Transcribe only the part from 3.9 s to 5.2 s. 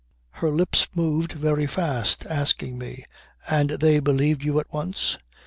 believed you at once?"